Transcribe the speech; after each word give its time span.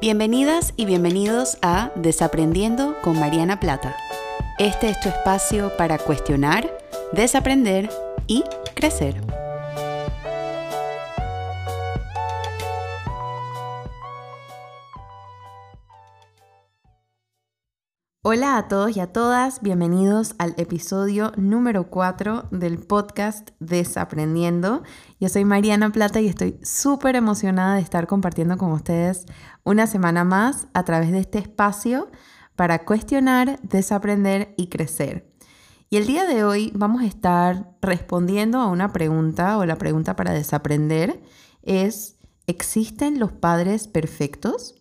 Bienvenidas 0.00 0.74
y 0.76 0.84
bienvenidos 0.84 1.58
a 1.60 1.90
Desaprendiendo 1.96 2.94
con 3.02 3.18
Mariana 3.18 3.58
Plata. 3.58 3.96
Este 4.60 4.90
es 4.90 5.00
tu 5.00 5.08
espacio 5.08 5.76
para 5.76 5.98
cuestionar, 5.98 6.70
desaprender 7.12 7.90
y 8.28 8.44
crecer. 8.76 9.16
Hola 18.30 18.58
a 18.58 18.68
todos 18.68 18.94
y 18.94 19.00
a 19.00 19.10
todas, 19.10 19.62
bienvenidos 19.62 20.34
al 20.36 20.52
episodio 20.58 21.32
número 21.38 21.88
4 21.88 22.48
del 22.50 22.76
podcast 22.76 23.52
Desaprendiendo. 23.58 24.82
Yo 25.18 25.30
soy 25.30 25.46
Mariana 25.46 25.88
Plata 25.92 26.20
y 26.20 26.28
estoy 26.28 26.60
súper 26.62 27.16
emocionada 27.16 27.76
de 27.76 27.80
estar 27.80 28.06
compartiendo 28.06 28.58
con 28.58 28.72
ustedes 28.72 29.24
una 29.64 29.86
semana 29.86 30.24
más 30.24 30.66
a 30.74 30.84
través 30.84 31.10
de 31.10 31.20
este 31.20 31.38
espacio 31.38 32.10
para 32.54 32.84
cuestionar, 32.84 33.60
desaprender 33.62 34.52
y 34.58 34.66
crecer. 34.66 35.32
Y 35.88 35.96
el 35.96 36.06
día 36.06 36.26
de 36.26 36.44
hoy 36.44 36.70
vamos 36.74 37.00
a 37.00 37.06
estar 37.06 37.78
respondiendo 37.80 38.60
a 38.60 38.66
una 38.66 38.92
pregunta 38.92 39.56
o 39.56 39.64
la 39.64 39.78
pregunta 39.78 40.16
para 40.16 40.34
desaprender 40.34 41.22
es, 41.62 42.18
¿existen 42.46 43.20
los 43.20 43.32
padres 43.32 43.88
perfectos? 43.88 44.77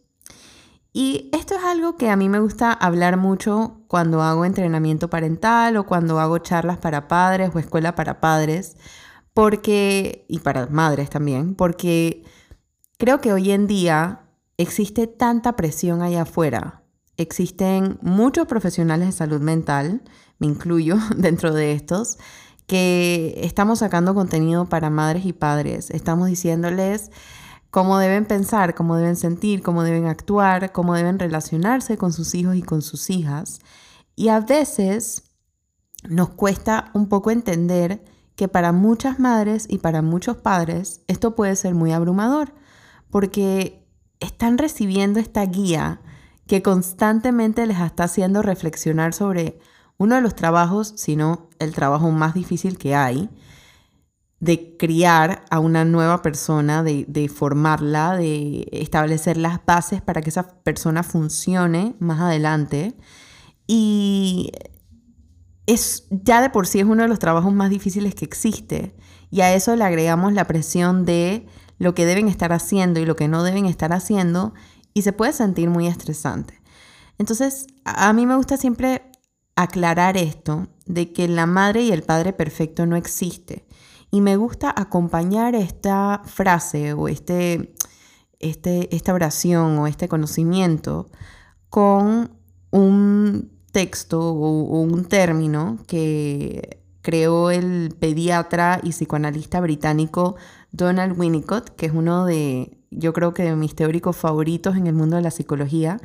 Y 0.94 1.30
esto 1.34 1.55
es 1.55 1.64
algo 1.64 1.96
que 1.96 2.09
a 2.09 2.16
mí 2.16 2.30
me 2.30 2.40
gusta 2.40 2.72
hablar 2.73 3.18
mucho 3.18 3.82
cuando 3.88 4.22
hago 4.22 4.46
entrenamiento 4.46 5.10
parental 5.10 5.77
o 5.77 5.86
cuando 5.86 6.20
hago 6.20 6.40
charlas 6.40 6.77
para 6.77 7.08
padres 7.08 7.52
o 7.54 7.60
escuela 7.60 7.96
para 7.96 8.20
padres, 8.20 8.77
porque 9.34 10.26
y 10.27 10.40
para 10.40 10.66
madres 10.68 11.10
también, 11.10 11.54
porque 11.55 12.23
creo 12.98 13.21
que 13.21 13.34
hoy 13.34 13.52
en 13.52 13.68
día 13.68 14.24
existe 14.57 15.07
tanta 15.07 15.55
presión 15.55 16.02
allá 16.02 16.24
afuera. 16.24 16.84
Existen 17.18 17.99
muchos 18.01 18.48
profesionales 18.48 19.07
de 19.07 19.12
salud 19.12 19.41
mental, 19.41 20.01
me 20.40 20.48
incluyo 20.48 20.98
dentro 21.16 21.54
de 21.54 21.74
estos, 21.74 22.18
que 22.66 23.40
estamos 23.44 23.79
sacando 23.79 24.13
contenido 24.13 24.68
para 24.68 24.90
madres 24.90 25.26
y 25.26 25.34
padres. 25.34 25.90
Estamos 25.90 26.27
diciéndoles 26.27 27.12
cómo 27.77 27.99
deben 27.99 28.25
pensar, 28.25 28.73
cómo 28.73 28.95
deben 28.95 29.15
sentir, 29.15 29.61
cómo 29.61 29.83
deben 29.83 30.07
actuar, 30.07 30.71
cómo 30.71 30.95
deben 30.95 31.20
relacionarse 31.20 31.95
con 31.95 32.11
sus 32.11 32.33
hijos 32.33 32.55
y 32.55 32.63
con 32.63 32.81
sus 32.81 33.11
hijas. 33.11 33.59
Y 34.15 34.29
a 34.29 34.39
veces 34.39 35.25
nos 36.09 36.29
cuesta 36.29 36.89
un 36.95 37.07
poco 37.07 37.29
entender 37.29 38.03
que 38.35 38.48
para 38.48 38.71
muchas 38.71 39.20
madres 39.20 39.67
y 39.70 39.77
para 39.77 40.01
muchos 40.01 40.37
padres 40.37 41.01
esto 41.05 41.35
puede 41.35 41.55
ser 41.55 41.75
muy 41.75 41.91
abrumador, 41.91 42.55
porque 43.11 43.87
están 44.20 44.57
recibiendo 44.57 45.20
esta 45.20 45.45
guía 45.45 46.01
que 46.48 46.63
constantemente 46.63 47.67
les 47.67 47.79
está 47.79 48.05
haciendo 48.05 48.41
reflexionar 48.41 49.13
sobre 49.13 49.59
uno 49.98 50.15
de 50.15 50.21
los 50.21 50.33
trabajos, 50.33 50.95
si 50.98 51.15
no 51.15 51.48
el 51.59 51.75
trabajo 51.75 52.09
más 52.09 52.33
difícil 52.33 52.79
que 52.79 52.95
hay, 52.95 53.29
de 54.40 54.77
criar 54.77 55.46
a 55.49 55.60
una 55.60 55.84
nueva 55.84 56.21
persona, 56.21 56.84
de, 56.84 57.32
formarla, 57.34 58.16
de 58.16 58.68
establecer 58.71 59.38
las 59.38 59.66
bases 59.66 60.02
para 60.02 60.21
que 60.21 60.29
esa 60.29 60.62
persona 60.62 61.04
funcione 61.04 61.96
más 61.99 62.21
adelante. 62.21 62.96
Y 63.66 64.52
es 65.66 66.07
ya 66.12 66.41
de 66.41 66.50
por 66.50 66.68
sí 66.68 66.79
es 66.79 66.85
uno 66.85 67.02
de 67.02 67.09
los 67.09 67.19
trabajos 67.19 67.53
más 67.53 67.69
difíciles 67.69 68.13
que 68.13 68.25
existe. 68.25 68.96
Y 69.31 69.41
a 69.41 69.53
eso 69.53 69.75
le 69.75 69.84
agregamos 69.84 70.34
la 70.34 70.46
presión 70.46 71.03
de 71.03 71.47
lo 71.79 71.96
que 71.96 72.06
deben 72.06 72.28
estar 72.28 72.53
haciendo 72.53 73.00
y 73.00 73.06
lo 73.06 73.16
que 73.16 73.28
no 73.28 73.44
deben 73.44 73.66
estar 73.66 73.91
haciendo 73.91 74.53
y 74.94 75.01
se 75.01 75.13
puede 75.13 75.34
sentir 75.34 75.69
muy 75.69 75.88
estresante. 75.88 76.62
Entonces, 77.17 77.66
a 77.84 78.13
mí 78.13 78.28
me 78.28 78.35
gusta 78.35 78.57
siempre 78.57 79.01
aclarar 79.56 80.16
esto 80.17 80.67
de 80.85 81.11
que 81.11 81.28
la 81.28 81.47
madre 81.47 81.81
y 81.81 81.91
el 81.91 82.03
padre 82.03 82.31
perfecto 82.31 82.85
no 82.85 82.95
existe 82.95 83.66
y 84.12 84.22
me 84.22 84.38
gusta 84.38 84.73
acompañar 84.75 85.56
esta 85.56 86.22
frase 86.25 86.94
o 86.94 87.07
este, 87.07 87.73
este, 88.40 88.95
esta 88.95 89.13
oración 89.13 89.78
o 89.79 89.88
este 89.88 90.07
conocimiento 90.07 91.09
con 91.69 92.31
un 92.72 93.51
texto 93.72 94.19
o, 94.19 94.81
un 94.81 95.06
término 95.06 95.78
que 95.88 96.81
creó 97.01 97.51
el 97.51 97.96
pediatra 98.00 98.79
y 98.84 98.90
psicoanalista 98.90 99.59
británico 99.62 100.35
Donald 100.72 101.17
Winnicott, 101.17 101.69
que 101.75 101.88
es 101.88 101.94
uno 101.94 102.25
de, 102.25 102.78
yo 102.91 103.13
creo 103.13 103.34
que 103.34 103.44
de 103.44 103.56
mis 103.56 103.75
teóricos 103.75 104.16
favoritos 104.17 104.75
en 104.75 104.88
el 104.88 104.94
mundo 104.94 105.16
de 105.16 105.22
la 105.22 105.31
psicología, 105.31 106.00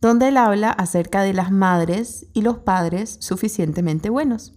donde 0.00 0.28
él 0.28 0.36
habla 0.36 0.70
acerca 0.70 1.22
de 1.22 1.32
las 1.32 1.50
madres 1.50 2.26
y 2.32 2.42
los 2.42 2.58
padres 2.58 3.16
suficientemente 3.20 4.10
buenos. 4.10 4.52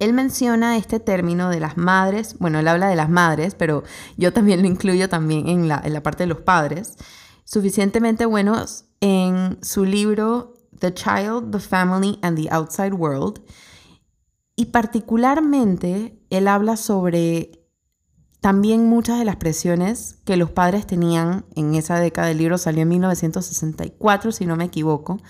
Él 0.00 0.12
menciona 0.14 0.76
este 0.76 0.98
término 0.98 1.50
de 1.50 1.60
las 1.60 1.76
madres, 1.76 2.36
bueno, 2.38 2.58
él 2.58 2.66
habla 2.66 2.88
de 2.88 2.96
las 2.96 3.08
madres, 3.08 3.54
pero 3.54 3.84
yo 4.16 4.32
también 4.32 4.62
lo 4.62 4.66
incluyo 4.66 5.08
también 5.08 5.48
en 5.48 5.68
la, 5.68 5.80
en 5.84 5.92
la 5.92 6.02
parte 6.02 6.24
de 6.24 6.28
los 6.28 6.40
padres, 6.40 6.96
suficientemente 7.44 8.26
buenos 8.26 8.86
en 9.00 9.58
su 9.62 9.84
libro 9.84 10.54
The 10.78 10.94
Child, 10.94 11.52
the 11.52 11.60
Family 11.60 12.18
and 12.22 12.36
the 12.36 12.48
Outside 12.50 12.94
World. 12.94 13.42
Y 14.56 14.66
particularmente 14.66 16.18
él 16.30 16.48
habla 16.48 16.76
sobre 16.76 17.60
también 18.40 18.88
muchas 18.88 19.18
de 19.18 19.24
las 19.24 19.36
presiones 19.36 20.18
que 20.24 20.36
los 20.36 20.50
padres 20.50 20.86
tenían 20.86 21.44
en 21.54 21.74
esa 21.74 22.00
década. 22.00 22.30
El 22.30 22.38
libro 22.38 22.56
salió 22.56 22.82
en 22.82 22.88
1964, 22.88 24.32
si 24.32 24.46
no 24.46 24.56
me 24.56 24.64
equivoco. 24.64 25.20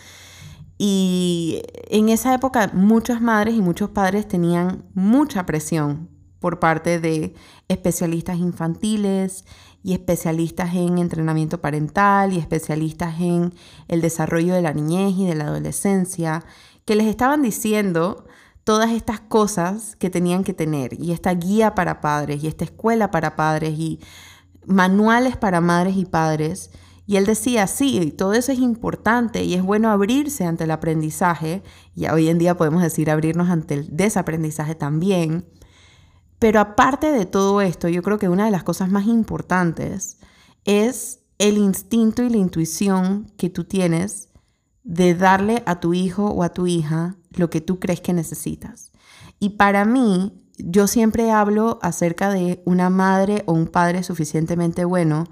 Y 0.83 1.61
en 1.91 2.09
esa 2.09 2.33
época 2.33 2.71
muchas 2.73 3.21
madres 3.21 3.55
y 3.55 3.61
muchos 3.61 3.91
padres 3.91 4.27
tenían 4.27 4.87
mucha 4.95 5.45
presión 5.45 6.09
por 6.39 6.59
parte 6.59 6.99
de 6.99 7.35
especialistas 7.69 8.39
infantiles 8.39 9.45
y 9.83 9.93
especialistas 9.93 10.75
en 10.75 10.97
entrenamiento 10.97 11.61
parental 11.61 12.33
y 12.33 12.39
especialistas 12.39 13.21
en 13.21 13.53
el 13.89 14.01
desarrollo 14.01 14.55
de 14.55 14.63
la 14.63 14.73
niñez 14.73 15.19
y 15.19 15.27
de 15.27 15.35
la 15.35 15.49
adolescencia, 15.49 16.47
que 16.87 16.95
les 16.95 17.09
estaban 17.09 17.43
diciendo 17.43 18.25
todas 18.65 18.93
estas 18.93 19.21
cosas 19.21 19.97
que 19.97 20.09
tenían 20.09 20.45
que 20.45 20.55
tener 20.55 20.99
y 20.99 21.13
esta 21.13 21.35
guía 21.35 21.75
para 21.75 22.01
padres 22.01 22.43
y 22.43 22.47
esta 22.47 22.65
escuela 22.65 23.11
para 23.11 23.37
padres 23.37 23.79
y 23.79 24.01
manuales 24.65 25.37
para 25.37 25.61
madres 25.61 25.99
y 25.99 26.07
padres 26.07 26.71
y 27.10 27.16
él 27.16 27.26
decía, 27.26 27.66
sí, 27.66 28.15
todo 28.16 28.34
eso 28.34 28.53
es 28.53 28.60
importante 28.60 29.43
y 29.43 29.54
es 29.54 29.65
bueno 29.65 29.91
abrirse 29.91 30.44
ante 30.44 30.62
el 30.62 30.71
aprendizaje, 30.71 31.65
y 31.93 32.06
hoy 32.06 32.28
en 32.28 32.38
día 32.38 32.56
podemos 32.56 32.84
decir 32.84 33.10
abrirnos 33.10 33.50
ante 33.50 33.75
el 33.75 33.97
desaprendizaje 33.97 34.76
también. 34.76 35.44
Pero 36.38 36.60
aparte 36.60 37.10
de 37.10 37.26
todo 37.26 37.62
esto, 37.62 37.88
yo 37.88 38.04
creo 38.04 38.21
que 38.21 38.28
una 38.28 38.44
de 38.44 38.53
las 38.53 38.62
cosas 38.62 38.91
más 38.93 39.06
importantes 39.06 40.19
es 40.65 41.19
el 41.38 41.59
instinto 41.59 42.22
y 42.22 42.31
la 42.31 42.37
intuición 42.37 43.27
que 43.37 43.50
tú 43.50 43.65
tienes 43.65 44.28
de 44.84 45.16
darle 45.16 45.65
a 45.66 45.81
tu 45.81 45.94
hijo 45.94 46.27
o 46.27 46.44
a 46.44 46.53
tu 46.53 46.69
hija 46.69 47.16
lo 47.32 47.50
que 47.50 47.60
tú 47.60 47.81
crees 47.81 48.00
que 48.00 48.12
necesitas. 48.12 48.92
Y 49.41 49.56
para 49.56 49.84
mí, 49.84 50.44
yo 50.59 50.87
siempre 50.87 51.32
hablo 51.32 51.81
acerca 51.82 52.31
de 52.31 52.62
una 52.66 52.88
madre 52.88 53.42
o 53.47 53.53
un 53.53 53.66
padre 53.66 54.04
suficientemente 54.04 54.84
bueno 54.84 55.25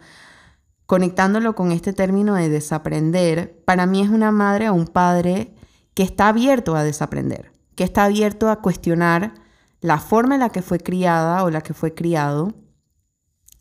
conectándolo 0.89 1.55
con 1.55 1.71
este 1.71 1.93
término 1.93 2.35
de 2.35 2.49
desaprender, 2.49 3.63
para 3.67 3.85
mí 3.85 4.01
es 4.01 4.09
una 4.09 4.33
madre 4.33 4.71
o 4.71 4.75
un 4.75 4.87
padre 4.87 5.55
que 5.93 6.03
está 6.03 6.29
abierto 6.29 6.77
a 6.77 6.83
desaprender, 6.83 7.53
que 7.75 7.85
está 7.85 8.05
abierto 8.05 8.49
a 8.49 8.63
cuestionar 8.63 9.35
la 9.83 9.99
forma 9.99 10.37
en 10.37 10.41
la 10.41 10.49
que 10.49 10.63
fue 10.63 10.81
criada 10.81 11.45
o 11.45 11.51
la 11.51 11.61
que 11.61 11.75
fue 11.75 11.93
criado, 11.93 12.55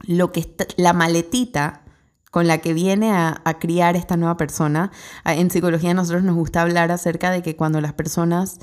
lo 0.07 0.31
que 0.31 0.55
la 0.77 0.93
maletita 0.93 1.83
con 2.31 2.47
la 2.47 2.59
que 2.59 2.73
viene 2.73 3.11
a, 3.11 3.41
a, 3.43 3.59
criar 3.59 3.97
esta 3.97 4.15
nueva 4.15 4.37
persona. 4.37 4.91
En 5.25 5.51
psicología 5.51 5.93
nosotros 5.93 6.23
nos 6.23 6.35
gusta 6.35 6.61
hablar 6.61 6.93
acerca 6.93 7.29
de 7.29 7.41
que 7.41 7.57
cuando 7.57 7.81
las 7.81 7.91
personas 7.91 8.57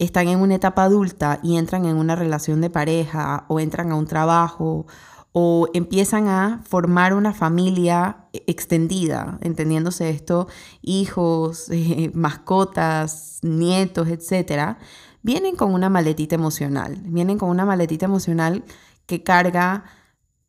están 0.00 0.26
en 0.26 0.40
una 0.40 0.56
etapa 0.56 0.82
adulta 0.82 1.38
y 1.44 1.58
entran 1.58 1.84
en 1.84 1.96
una 1.96 2.16
relación 2.16 2.60
de 2.60 2.70
pareja 2.70 3.44
o 3.46 3.60
entran 3.60 3.92
a 3.92 3.94
un 3.94 4.06
trabajo 4.06 4.86
o 5.32 5.68
empiezan 5.74 6.28
a 6.28 6.62
formar 6.64 7.14
una 7.14 7.32
familia 7.32 8.28
extendida, 8.32 9.38
entendiéndose 9.42 10.10
esto, 10.10 10.48
hijos, 10.82 11.66
eh, 11.70 12.10
mascotas, 12.14 13.38
nietos, 13.42 14.08
etc., 14.08 14.76
vienen 15.22 15.54
con 15.54 15.74
una 15.74 15.88
maletita 15.88 16.34
emocional, 16.34 16.98
vienen 17.04 17.38
con 17.38 17.50
una 17.50 17.64
maletita 17.64 18.06
emocional 18.06 18.64
que 19.06 19.22
carga 19.22 19.84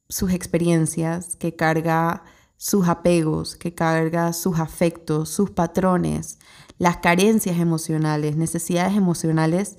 sus 0.08 0.32
experiencias, 0.32 1.36
que 1.36 1.56
carga 1.56 2.24
sus 2.58 2.88
apegos, 2.88 3.56
que 3.56 3.74
carga 3.74 4.34
sus 4.34 4.60
afectos, 4.60 5.30
sus 5.30 5.50
patrones, 5.50 6.40
las 6.78 6.98
carencias 6.98 7.60
emocionales, 7.60 8.36
necesidades 8.36 8.96
emocionales 8.96 9.78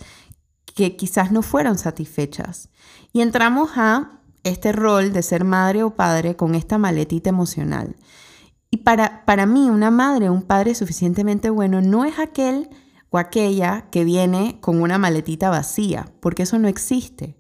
que 0.75 0.97
quizás 0.97 1.33
no 1.33 1.43
fueron 1.43 1.79
satisfechas. 1.79 2.71
Y 3.13 3.21
entramos 3.21 3.71
a 3.77 4.22
este 4.45 4.73
rol 4.73 5.13
de 5.13 5.23
ser 5.23 5.45
madre 5.45 5.83
o 5.83 5.91
padre 5.91 6.37
con 6.37 6.55
esta 6.55 6.79
maletita 6.79 7.31
emocional. 7.31 7.97
Y 8.71 8.79
para, 8.79 9.25
para 9.25 9.47
mí, 9.47 9.69
una 9.69 9.91
madre 9.91 10.29
o 10.29 10.33
un 10.33 10.43
padre 10.43 10.75
suficientemente 10.75 11.51
bueno 11.51 11.81
no 11.81 12.05
es 12.05 12.19
aquel 12.19 12.71
o 13.11 13.19
aquella 13.19 13.91
que 13.91 14.05
viene 14.05 14.59
con 14.61 14.81
una 14.81 14.99
maletita 14.99 15.51
vacía, 15.51 16.07
porque 16.21 16.45
eso 16.45 16.59
no 16.59 16.69
existe. 16.69 17.37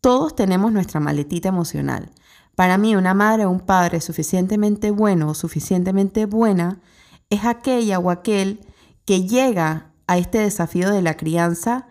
Todos 0.00 0.36
tenemos 0.36 0.70
nuestra 0.70 1.00
maletita 1.00 1.48
emocional. 1.48 2.10
Para 2.54 2.76
mí, 2.76 2.94
una 2.94 3.14
madre 3.14 3.46
o 3.46 3.50
un 3.50 3.60
padre 3.60 4.00
suficientemente 4.00 4.90
bueno 4.90 5.30
o 5.30 5.34
suficientemente 5.34 6.26
buena 6.26 6.80
es 7.30 7.44
aquella 7.44 7.98
o 7.98 8.10
aquel 8.10 8.60
que 9.04 9.26
llega 9.26 9.92
a 10.06 10.18
este 10.18 10.38
desafío 10.38 10.90
de 10.90 11.02
la 11.02 11.16
crianza 11.16 11.86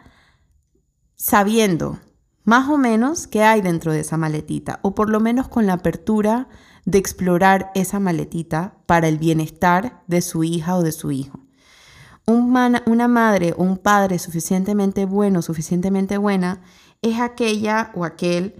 sabiendo 1.15 1.99
más 2.47 2.69
o 2.69 2.77
menos 2.77 3.27
qué 3.27 3.43
hay 3.43 3.59
dentro 3.59 3.91
de 3.91 3.99
esa 3.99 4.15
maletita, 4.15 4.79
o 4.81 4.95
por 4.95 5.09
lo 5.09 5.19
menos 5.19 5.49
con 5.49 5.67
la 5.67 5.73
apertura 5.73 6.47
de 6.85 6.97
explorar 6.97 7.71
esa 7.75 7.99
maletita 7.99 8.77
para 8.85 9.09
el 9.09 9.17
bienestar 9.17 10.01
de 10.07 10.21
su 10.21 10.45
hija 10.45 10.77
o 10.77 10.81
de 10.81 10.93
su 10.93 11.11
hijo. 11.11 11.41
Una 12.25 13.07
madre 13.09 13.53
o 13.57 13.63
un 13.63 13.77
padre 13.77 14.17
suficientemente 14.17 15.05
bueno, 15.05 15.41
suficientemente 15.41 16.17
buena, 16.17 16.61
es 17.01 17.19
aquella 17.19 17.91
o 17.95 18.05
aquel 18.05 18.55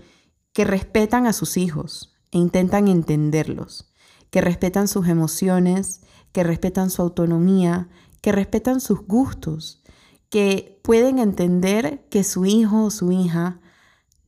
que 0.52 0.66
respetan 0.66 1.26
a 1.26 1.32
sus 1.32 1.56
hijos 1.56 2.14
e 2.32 2.40
intentan 2.40 2.90
entenderlos, 2.90 3.94
que 4.32 4.42
respetan 4.42 4.90
sus 4.90 5.08
emociones, 5.08 6.02
que 6.34 6.44
respetan 6.44 6.90
su 6.90 7.02
autonomía, 7.02 7.88
que 8.20 8.34
respetan 8.34 8.82
sus 8.82 9.00
gustos, 9.08 9.82
que 10.30 10.78
pueden 10.84 11.20
entender 11.20 12.06
que 12.10 12.26
su 12.26 12.46
hijo 12.46 12.84
o 12.84 12.92
su 12.92 13.14
hija 13.14 13.62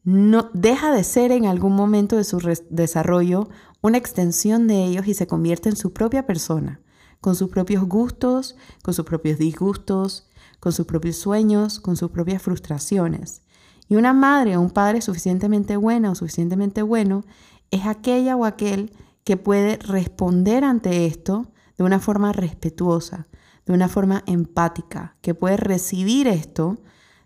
no 0.03 0.49
deja 0.53 0.91
de 0.91 1.03
ser 1.03 1.31
en 1.31 1.45
algún 1.45 1.75
momento 1.75 2.15
de 2.15 2.23
su 2.23 2.39
desarrollo 2.69 3.49
una 3.81 3.97
extensión 3.97 4.67
de 4.67 4.83
ellos 4.85 5.07
y 5.07 5.13
se 5.13 5.27
convierte 5.27 5.69
en 5.69 5.75
su 5.75 5.93
propia 5.93 6.25
persona 6.25 6.81
con 7.21 7.35
sus 7.35 7.49
propios 7.49 7.83
gustos, 7.85 8.55
con 8.81 8.93
sus 8.93 9.05
propios 9.05 9.37
disgustos, 9.37 10.29
con 10.59 10.71
sus 10.71 10.85
propios 10.85 11.17
sueños, 11.17 11.79
con 11.79 11.95
sus 11.95 12.11
propias 12.11 12.41
frustraciones. 12.41 13.41
Y 13.87 13.95
una 13.95 14.13
madre 14.13 14.55
o 14.55 14.61
un 14.61 14.69
padre 14.69 15.01
suficientemente 15.01 15.75
buena 15.77 16.11
o 16.11 16.15
suficientemente 16.15 16.81
bueno 16.81 17.23
es 17.71 17.85
aquella 17.85 18.35
o 18.35 18.45
aquel 18.45 18.91
que 19.23 19.37
puede 19.37 19.77
responder 19.77 20.63
ante 20.63 21.05
esto 21.05 21.51
de 21.77 21.83
una 21.83 21.99
forma 21.99 22.33
respetuosa, 22.33 23.27
de 23.65 23.73
una 23.73 23.87
forma 23.87 24.23
empática, 24.25 25.17
que 25.21 25.33
puede 25.33 25.57
recibir 25.57 26.27
esto 26.27 26.77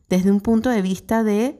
desde 0.09 0.31
un 0.31 0.41
punto 0.41 0.69
de 0.69 0.81
vista 0.81 1.23
de 1.23 1.59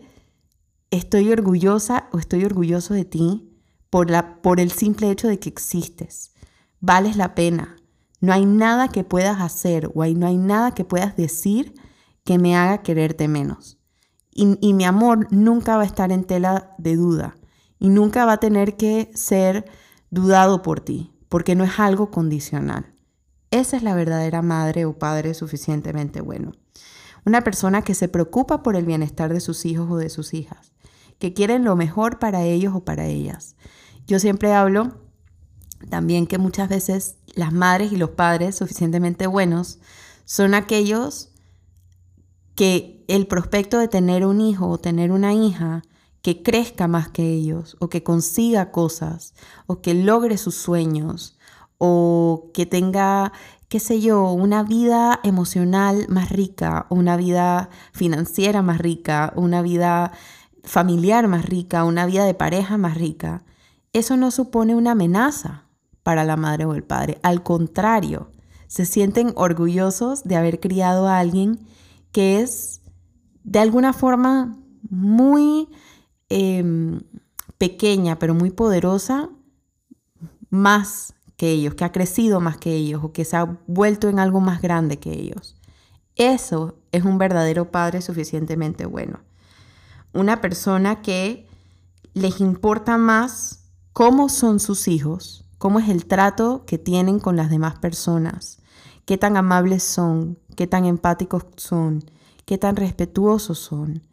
estoy 0.97 1.31
orgullosa 1.31 2.07
o 2.11 2.19
estoy 2.19 2.45
orgulloso 2.45 2.93
de 2.93 3.05
ti 3.05 3.49
por, 3.89 4.09
la, 4.09 4.41
por 4.41 4.59
el 4.59 4.71
simple 4.71 5.09
hecho 5.09 5.27
de 5.27 5.39
que 5.39 5.49
existes. 5.49 6.31
Vales 6.79 7.17
la 7.17 7.33
pena, 7.33 7.77
no 8.21 8.31
hay 8.31 8.45
nada 8.45 8.87
que 8.89 9.03
puedas 9.03 9.41
hacer 9.41 9.91
o 9.95 10.05
no 10.05 10.27
hay 10.27 10.37
nada 10.37 10.71
que 10.73 10.85
puedas 10.85 11.15
decir 11.15 11.73
que 12.23 12.37
me 12.37 12.55
haga 12.55 12.83
quererte 12.83 13.27
menos. 13.27 13.79
Y, 14.31 14.57
y, 14.61 14.73
mi 14.73 14.85
amor 14.85 15.27
nunca 15.31 15.77
va 15.77 15.83
a 15.83 15.85
estar 15.85 16.11
en 16.11 16.23
tela 16.23 16.73
de 16.77 16.95
duda 16.95 17.35
y 17.79 17.89
nunca 17.89 18.25
va 18.25 18.33
a 18.33 18.39
tener 18.39 18.77
que 18.77 19.11
ser 19.13 19.65
dudado 20.09 20.61
por 20.61 20.79
ti, 20.79 21.13
porque 21.29 21.55
no 21.55 21.63
es 21.63 21.79
algo 21.79 22.09
condicional. 22.09 22.95
Esa 23.51 23.77
es 23.77 23.83
la 23.83 23.93
verdadera 23.93 24.41
madre 24.41 24.85
o 24.85 24.97
padre 24.97 25.33
suficientemente 25.35 26.21
bueno. 26.21 26.53
Una 27.25 27.43
persona 27.43 27.83
que 27.83 27.93
se 27.93 28.07
preocupa 28.07 28.63
por 28.63 28.75
el 28.75 28.85
bienestar 28.85 29.31
de 29.31 29.39
sus 29.39 29.65
hijos 29.65 29.87
o 29.91 29.97
de 29.97 30.09
sus 30.09 30.33
hijas, 30.33 30.72
que 31.23 31.33
quieren 31.33 31.63
lo 31.63 31.77
mejor 31.77 32.19
para 32.19 32.43
ellos 32.43 32.73
o 32.75 32.83
para 32.83 33.05
ellas. 33.05 33.55
Yo 34.05 34.19
siempre 34.19 34.51
hablo 34.51 34.91
también 35.89 36.27
que 36.27 36.37
muchas 36.37 36.67
veces 36.67 37.15
las 37.33 37.53
madres 37.53 37.93
y 37.93 37.95
los 37.95 38.09
padres 38.09 38.57
suficientemente 38.57 39.25
buenos 39.25 39.79
son 40.25 40.53
aquellos 40.53 41.29
que 42.55 43.05
el 43.07 43.25
prospecto 43.25 43.79
de 43.79 43.87
tener 43.87 44.25
un 44.25 44.41
hijo 44.41 44.67
o 44.67 44.79
tener 44.79 45.13
una 45.13 45.33
hija 45.33 45.83
que 46.21 46.43
crezca 46.43 46.89
más 46.89 47.07
que 47.07 47.23
ellos 47.23 47.77
o 47.79 47.87
que 47.87 48.03
consiga 48.03 48.71
cosas 48.71 49.33
o 49.65 49.79
que 49.79 49.93
logre 49.93 50.37
sus 50.37 50.55
sueños 50.55 51.37
o 51.77 52.51
que 52.53 52.65
tenga, 52.65 53.31
qué 53.69 53.79
sé 53.79 54.01
yo, 54.01 54.29
una 54.33 54.63
vida 54.63 55.21
emocional 55.23 56.05
más 56.09 56.29
rica, 56.29 56.85
una 56.89 57.15
vida 57.15 57.69
financiera 57.93 58.61
más 58.61 58.79
rica, 58.79 59.31
una 59.37 59.61
vida 59.61 60.11
familiar 60.63 61.27
más 61.27 61.45
rica, 61.45 61.83
una 61.83 62.05
vida 62.05 62.25
de 62.25 62.33
pareja 62.33 62.77
más 62.77 62.97
rica, 62.97 63.43
eso 63.91 64.17
no 64.17 64.31
supone 64.31 64.75
una 64.75 64.91
amenaza 64.91 65.65
para 66.01 66.23
la 66.23 66.35
madre 66.35 66.65
o 66.65 66.73
el 66.73 66.83
padre. 66.83 67.19
Al 67.21 67.43
contrario, 67.43 68.31
se 68.67 68.85
sienten 68.85 69.33
orgullosos 69.35 70.23
de 70.23 70.35
haber 70.35 70.59
criado 70.59 71.07
a 71.07 71.19
alguien 71.19 71.59
que 72.11 72.41
es 72.41 72.81
de 73.43 73.59
alguna 73.59 73.93
forma 73.93 74.57
muy 74.89 75.69
em, 76.29 77.01
pequeña, 77.57 78.17
pero 78.19 78.33
muy 78.33 78.51
poderosa, 78.51 79.29
más 80.49 81.13
que 81.37 81.51
ellos, 81.51 81.75
que 81.75 81.83
ha 81.83 81.91
crecido 81.91 82.39
más 82.39 82.57
que 82.57 82.73
ellos 82.73 83.03
o 83.03 83.11
que 83.11 83.25
se 83.25 83.35
ha 83.35 83.57
vuelto 83.67 84.09
en 84.09 84.19
algo 84.19 84.39
más 84.39 84.61
grande 84.61 84.97
que 84.97 85.11
ellos. 85.11 85.55
Eso 86.15 86.77
es 86.91 87.03
un 87.03 87.17
verdadero 87.17 87.71
padre 87.71 88.01
suficientemente 88.01 88.85
bueno. 88.85 89.19
Una 90.13 90.41
persona 90.41 91.01
que 91.01 91.47
les 92.13 92.39
importa 92.39 92.97
más 92.97 93.65
cómo 93.93 94.29
son 94.29 94.59
sus 94.59 94.87
hijos 94.87 95.43
cómo 95.63 95.79
es 95.79 95.87
el 95.87 96.07
trato 96.07 96.65
que 96.65 96.77
tienen 96.77 97.19
con 97.19 97.37
las 97.37 97.49
demás 97.49 97.75
personas, 97.79 98.57
qué 99.05 99.17
tan 99.17 99.37
amables 99.37 99.81
son, 99.81 100.37
qué 100.57 100.67
tan 100.67 100.83
empáticos 100.83 101.45
son, 101.55 102.03
qué 102.43 102.57
tan 102.57 102.75
respetuosos 102.75 103.59
son, 103.59 104.03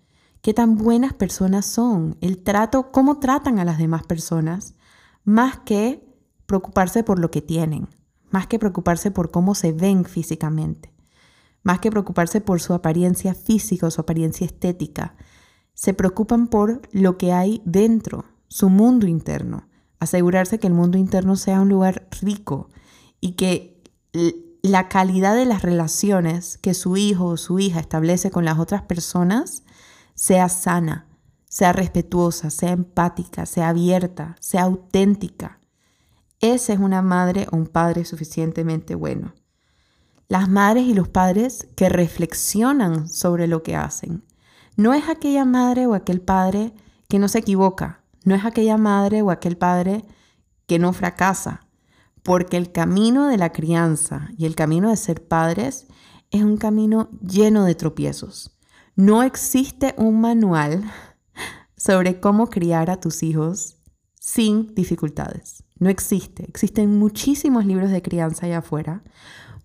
qué 0.42 0.54
tan 0.54 0.76
buenas 0.76 1.12
personas 1.12 1.66
son, 1.66 2.16
el 2.20 2.38
trato, 2.38 2.92
cómo 2.92 3.18
tratan 3.18 3.58
a 3.58 3.64
las 3.64 3.78
demás 3.78 4.04
personas, 4.04 4.74
más 5.24 5.58
que 5.58 6.06
preocuparse 6.46 7.02
por 7.02 7.18
lo 7.18 7.32
que 7.32 7.42
tienen, 7.42 7.88
más 8.30 8.46
que 8.46 8.60
preocuparse 8.60 9.10
por 9.10 9.32
cómo 9.32 9.56
se 9.56 9.72
ven 9.72 10.04
físicamente, 10.04 10.94
más 11.64 11.80
que 11.80 11.90
preocuparse 11.90 12.40
por 12.40 12.60
su 12.60 12.74
apariencia 12.74 13.34
física 13.34 13.88
o 13.88 13.90
su 13.90 14.00
apariencia 14.02 14.46
estética. 14.46 15.16
Se 15.80 15.94
preocupan 15.94 16.46
por 16.48 16.82
lo 16.92 17.16
que 17.16 17.32
hay 17.32 17.62
dentro, 17.64 18.26
su 18.48 18.68
mundo 18.68 19.06
interno 19.06 19.70
asegurarse 20.00 20.58
que 20.58 20.66
el 20.66 20.72
mundo 20.72 20.98
interno 20.98 21.36
sea 21.36 21.60
un 21.60 21.68
lugar 21.68 22.08
rico 22.20 22.70
y 23.20 23.32
que 23.32 23.82
la 24.62 24.88
calidad 24.88 25.36
de 25.36 25.44
las 25.44 25.62
relaciones 25.62 26.58
que 26.58 26.74
su 26.74 26.96
hijo 26.96 27.26
o 27.26 27.36
su 27.36 27.58
hija 27.58 27.78
establece 27.78 28.30
con 28.30 28.44
las 28.44 28.58
otras 28.58 28.82
personas 28.82 29.62
sea 30.14 30.48
sana, 30.48 31.06
sea 31.44 31.72
respetuosa, 31.72 32.50
sea 32.50 32.72
empática, 32.72 33.46
sea 33.46 33.68
abierta, 33.68 34.36
sea 34.40 34.62
auténtica. 34.62 35.60
Esa 36.40 36.72
es 36.72 36.78
una 36.78 37.02
madre 37.02 37.46
o 37.52 37.56
un 37.56 37.66
padre 37.66 38.04
suficientemente 38.06 38.94
bueno. 38.94 39.34
Las 40.28 40.48
madres 40.48 40.84
y 40.84 40.94
los 40.94 41.08
padres 41.08 41.68
que 41.76 41.88
reflexionan 41.88 43.08
sobre 43.08 43.46
lo 43.46 43.62
que 43.62 43.76
hacen. 43.76 44.24
No 44.76 44.94
es 44.94 45.08
aquella 45.08 45.44
madre 45.44 45.86
o 45.86 45.94
aquel 45.94 46.20
padre 46.20 46.72
que 47.08 47.18
no 47.18 47.28
se 47.28 47.38
equivoca, 47.38 48.02
no 48.24 48.34
es 48.34 48.44
aquella 48.44 48.76
madre 48.76 49.22
o 49.22 49.30
aquel 49.30 49.56
padre 49.56 50.04
que 50.66 50.78
no 50.78 50.92
fracasa, 50.92 51.66
porque 52.22 52.56
el 52.56 52.72
camino 52.72 53.28
de 53.28 53.38
la 53.38 53.50
crianza 53.50 54.30
y 54.36 54.46
el 54.46 54.54
camino 54.54 54.90
de 54.90 54.96
ser 54.96 55.26
padres 55.26 55.86
es 56.30 56.42
un 56.42 56.56
camino 56.56 57.10
lleno 57.20 57.64
de 57.64 57.74
tropiezos. 57.74 58.56
No 58.94 59.22
existe 59.22 59.94
un 59.96 60.20
manual 60.20 60.84
sobre 61.76 62.20
cómo 62.20 62.48
criar 62.48 62.90
a 62.90 63.00
tus 63.00 63.22
hijos 63.22 63.78
sin 64.20 64.74
dificultades. 64.74 65.64
No 65.78 65.88
existe. 65.88 66.44
Existen 66.44 66.98
muchísimos 66.98 67.64
libros 67.64 67.90
de 67.90 68.02
crianza 68.02 68.46
allá 68.46 68.58
afuera, 68.58 69.02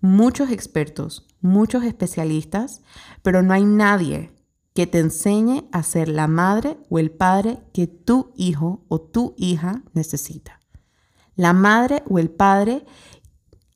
muchos 0.00 0.50
expertos, 0.50 1.26
muchos 1.40 1.84
especialistas, 1.84 2.82
pero 3.22 3.42
no 3.42 3.52
hay 3.52 3.64
nadie 3.64 4.32
que 4.76 4.86
te 4.86 4.98
enseñe 4.98 5.66
a 5.72 5.82
ser 5.82 6.08
la 6.08 6.28
madre 6.28 6.76
o 6.90 6.98
el 6.98 7.10
padre 7.10 7.62
que 7.72 7.86
tu 7.86 8.32
hijo 8.36 8.84
o 8.88 9.00
tu 9.00 9.34
hija 9.38 9.82
necesita. 9.94 10.60
La 11.34 11.54
madre 11.54 12.04
o 12.10 12.18
el 12.18 12.30
padre 12.30 12.84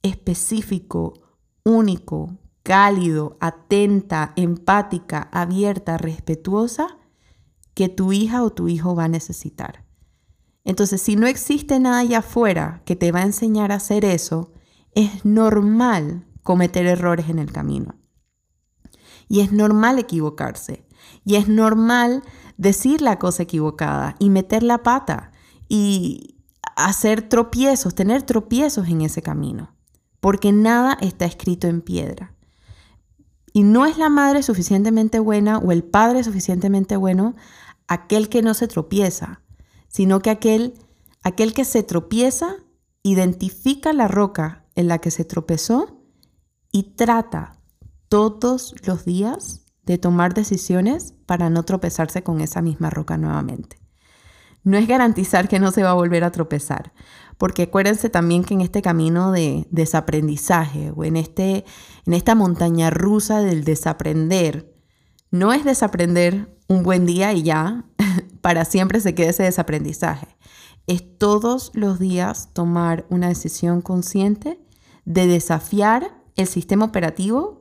específico, 0.03 1.15
único, 1.65 2.37
cálido, 2.63 3.39
atenta, 3.41 4.35
empática, 4.37 5.31
abierta, 5.33 5.97
respetuosa, 5.97 6.99
que 7.73 7.89
tu 7.89 8.13
hija 8.13 8.43
o 8.43 8.51
tu 8.51 8.69
hijo 8.69 8.95
va 8.95 9.05
a 9.05 9.09
necesitar. 9.09 9.87
Entonces, 10.65 11.01
si 11.01 11.17
no 11.17 11.27
existe 11.27 11.81
nada 11.81 12.01
allá 12.01 12.19
afuera 12.19 12.83
que 12.85 12.95
te 12.95 13.11
va 13.11 13.21
a 13.21 13.25
enseñar 13.25 13.73
a 13.73 13.77
hacer 13.77 14.05
eso, 14.05 14.53
es 14.93 15.25
normal 15.25 16.27
cometer 16.43 16.87
errores 16.87 17.31
en 17.31 17.39
el 17.39 17.51
camino. 17.53 17.95
Y 19.29 19.41
es 19.41 19.51
normal 19.51 19.99
equivocarse. 19.99 20.90
Y 21.25 21.37
es 21.37 21.49
normal 21.49 22.23
decir 22.57 23.01
la 23.01 23.19
cosa 23.19 23.43
equivocada 23.45 24.17
y 24.19 24.31
meter 24.31 24.63
la 24.63 24.83
pata 24.83 25.33
y 25.69 26.37
hacer 26.77 27.29
tropiezos, 27.29 27.95
tener 27.95 28.23
tropiezos 28.23 28.89
en 28.89 29.03
ese 29.03 29.23
camino, 29.23 29.75
porque 30.21 30.53
nada 30.53 30.97
está 31.01 31.25
escrito 31.25 31.69
en 31.69 31.81
piedra. 31.81 32.35
Y 33.53 33.63
no 33.63 33.87
es 33.87 33.99
la 33.99 34.09
madre 34.09 34.43
suficientemente 34.43 35.19
buena 35.19 35.59
o 35.59 35.73
el 35.73 35.83
padre 35.83 36.23
suficientemente 36.23 36.97
bueno 36.97 37.35
aquel 37.89 38.29
que 38.29 38.43
no 38.43 38.55
se 38.55 38.69
tropieza, 38.69 39.43
sino 39.89 40.21
que 40.21 40.31
aquel, 40.31 40.75
aquel 41.23 41.53
que 41.53 41.65
se 41.65 41.83
tropieza 41.83 42.57
identifica 43.03 43.93
la 43.93 44.07
roca 44.07 44.65
en 44.75 44.89
la 44.89 44.99
que 44.99 45.11
se 45.11 45.25
tropezó 45.25 46.05
y 46.71 46.95
trata 46.95 47.59
todos 48.09 48.75
los 48.87 49.05
días 49.05 49.67
de 49.85 49.99
tomar 49.99 50.35
decisiones 50.35 51.15
para 51.27 51.51
no 51.51 51.65
tropezarse 51.65 52.23
con 52.23 52.41
esa 52.41 52.63
misma 52.63 52.91
roca 52.91 53.17
nuevamente. 53.17 53.79
No 54.63 54.77
es 54.77 54.87
garantizar 54.87 55.49
que 55.49 55.59
no 55.59 55.71
se 55.71 55.83
va 55.83 55.91
a 55.91 55.95
volver 55.95 56.23
a 56.23 56.33
tropezar, 56.33 56.93
porque 57.39 57.63
acuérdense 57.63 58.11
también 58.11 58.45
que 58.45 58.55
en 58.55 58.61
este 58.61 58.83
camino 58.83 59.33
de 59.33 59.67
desaprendizaje 59.71 60.93
o 60.95 61.05
en, 61.05 61.17
este, 61.17 61.65
en 62.05 62.13
esta 62.13 62.35
montaña 62.35 62.91
rusa 62.91 63.41
del 63.41 63.65
desaprender, 63.65 64.75
no 65.31 65.53
es 65.53 65.65
desaprender 65.65 66.55
un 66.69 66.83
buen 66.83 67.07
día 67.07 67.33
y 67.33 67.43
ya, 67.43 67.87
para 68.43 68.67
siempre 68.67 69.01
se 69.01 69.15
quede 69.15 69.31
ese 69.31 69.45
desaprendizaje. 69.45 70.37
Es 70.87 71.19
todos 71.19 71.71
los 71.75 71.99
días 71.99 72.51
tomar 72.53 73.07
una 73.09 73.29
decisión 73.29 73.81
consciente 73.81 74.61
de 75.05 75.27
desafiar 75.27 76.21
el 76.37 76.47
sistema 76.47 76.85
operativo 76.85 77.60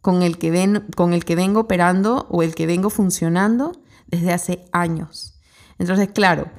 con 0.00 0.22
el 0.22 0.38
que, 0.38 0.50
ven, 0.50 0.86
con 0.96 1.12
el 1.12 1.24
que 1.24 1.36
vengo 1.36 1.60
operando 1.60 2.26
o 2.30 2.42
el 2.42 2.54
que 2.54 2.66
vengo 2.66 2.90
funcionando 2.90 3.72
desde 4.06 4.32
hace 4.32 4.64
años. 4.72 5.38
Entonces, 5.78 6.08
claro, 6.08 6.50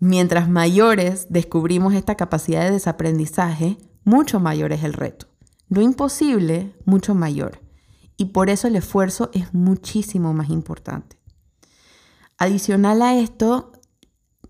Mientras 0.00 0.48
mayores 0.48 1.26
descubrimos 1.28 1.92
esta 1.92 2.14
capacidad 2.14 2.62
de 2.62 2.70
desaprendizaje, 2.70 3.76
mucho 4.02 4.40
mayor 4.40 4.72
es 4.72 4.82
el 4.82 4.94
reto. 4.94 5.26
Lo 5.68 5.82
imposible, 5.82 6.74
mucho 6.86 7.14
mayor. 7.14 7.60
Y 8.16 8.26
por 8.26 8.48
eso 8.48 8.66
el 8.66 8.76
esfuerzo 8.76 9.30
es 9.34 9.52
muchísimo 9.52 10.32
más 10.32 10.48
importante. 10.48 11.18
Adicional 12.38 13.02
a 13.02 13.14
esto, 13.14 13.72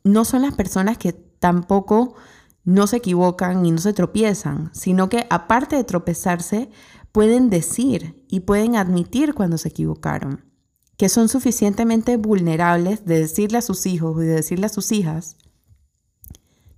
no 0.05 0.25
son 0.25 0.43
las 0.43 0.55
personas 0.55 0.99
que 0.99 1.13
tampoco 1.13 2.15
no 2.63 2.87
se 2.87 2.99
equivocan 2.99 3.67
y 3.67 3.73
no 3.73 3.79
se 3.79 3.93
tropiezan, 3.93 4.71
sino 4.73 5.09
que 5.09 5.27
aparte 5.31 5.75
de 5.75 5.83
tropezarse, 5.83 6.71
pueden 7.13 7.51
decir 7.51 8.25
y 8.29 8.41
pueden 8.41 8.77
admitir 8.77 9.35
cuando 9.35 9.59
se 9.59 9.69
equivocaron, 9.69 10.45
que 10.97 11.09
son 11.09 11.29
suficientemente 11.29 12.17
vulnerables 12.17 13.05
de 13.05 13.21
decirle 13.21 13.59
a 13.59 13.63
sus 13.63 13.87
hijos 13.87 14.23
y 14.23 14.27
de 14.27 14.35
decirle 14.35 14.67
a 14.67 14.71
sus 14.71 14.93
hijas, 14.93 15.37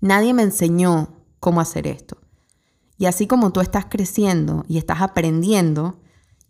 Nadie 0.02 0.34
me 0.34 0.42
enseñó 0.42 1.14
cómo 1.38 1.60
hacer 1.60 1.86
esto. 1.86 2.18
Y 2.98 3.06
así 3.06 3.28
como 3.28 3.52
tú 3.52 3.60
estás 3.60 3.86
creciendo 3.88 4.64
y 4.66 4.78
estás 4.78 5.00
aprendiendo, 5.00 6.00